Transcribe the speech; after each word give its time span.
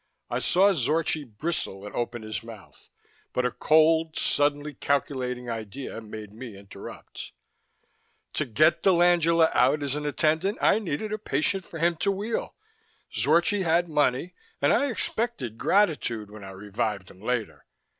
I 0.31 0.39
saw 0.39 0.73
Zorchi 0.73 1.23
bristle 1.25 1.85
and 1.85 1.93
open 1.93 2.23
his 2.23 2.41
mouth, 2.41 2.89
but 3.33 3.45
a 3.45 3.51
cold, 3.51 4.17
suddenly 4.17 4.73
calculating 4.73 5.47
idea 5.47 6.01
made 6.01 6.33
me 6.33 6.57
interrupt. 6.57 7.33
"To 8.33 8.45
get 8.45 8.81
dell'Angela 8.81 9.51
out 9.53 9.83
as 9.83 9.93
an 9.93 10.07
attendant, 10.07 10.57
I 10.59 10.79
needed 10.79 11.13
a 11.13 11.19
patient 11.19 11.65
for 11.65 11.77
him 11.77 11.97
to 11.97 12.09
wheel. 12.11 12.55
Zorchi 13.15 13.61
had 13.61 13.87
money, 13.87 14.33
and 14.59 14.73
I 14.73 14.89
expected 14.89 15.59
gratitude 15.59 16.31
when 16.31 16.43
I 16.43 16.49
revived 16.49 17.11
him 17.11 17.21
later. 17.21 17.67